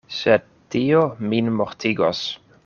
[0.19, 1.03] Sed tio
[1.33, 2.25] min mortigos.